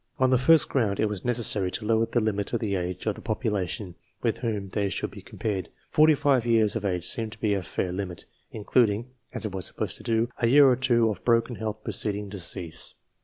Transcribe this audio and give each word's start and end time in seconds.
On 0.17 0.31
the 0.31 0.39
first 0.39 0.67
ground, 0.67 0.99
it 0.99 1.05
was 1.05 1.23
necessary 1.23 1.69
to 1.69 1.85
lower 1.85 2.07
the 2.07 2.19
limit 2.19 2.53
of 2.53 2.59
the 2.59 2.73
age 2.75 3.05
of 3.05 3.13
the 3.13 3.21
population 3.21 3.93
with 4.23 4.39
whom 4.39 4.69
they 4.69 4.89
should 4.89 5.11
be 5.11 5.21
compared. 5.21 5.69
Forty 5.91 6.15
five 6.15 6.43
years 6.43 6.75
of 6.75 6.83
age 6.83 7.05
seemed 7.05 7.33
to 7.33 7.37
me 7.43 7.53
a 7.53 7.61
fair 7.61 7.91
limit, 7.91 8.25
including, 8.51 9.11
as 9.31 9.45
it 9.45 9.51
was 9.51 9.67
supposed 9.67 9.97
to 9.97 10.03
do, 10.03 10.27
a 10.39 10.47
year 10.47 10.67
or 10.67 10.75
two 10.75 11.11
of 11.11 11.23
broken 11.23 11.57
health 11.57 11.83
preceding 11.83 12.29
decease. 12.29 12.95